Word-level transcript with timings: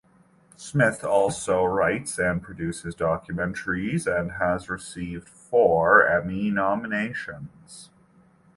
Smith 0.55 1.03
also 1.03 1.63
writes 1.63 2.17
and 2.17 2.41
produces 2.41 2.95
documentaries 2.95 4.07
and 4.07 4.31
has 4.31 4.67
received 4.67 5.29
four 5.29 6.07
Emmy 6.07 6.49
nominations. 6.49 7.91